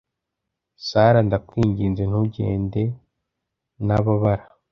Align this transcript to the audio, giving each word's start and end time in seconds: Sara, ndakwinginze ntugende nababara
Sara, 0.87 1.19
ndakwinginze 1.27 2.03
ntugende 2.05 2.83
nababara 3.85 4.45